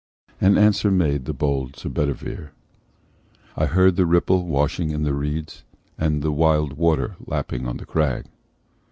[0.41, 2.53] And answer made the bold Sir Bedivere:
[3.55, 5.63] "I heard the ripple washing in the reeds,
[5.95, 8.25] And the wild water lapping on the crag."